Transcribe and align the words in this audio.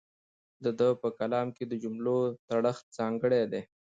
د 0.63 0.65
ده 0.79 0.89
په 1.01 1.07
کلام 1.19 1.47
کې 1.55 1.63
د 1.67 1.73
جملو 1.83 2.19
تړښت 2.47 2.85
ځانګړی 2.97 3.43
دی. 3.51 3.61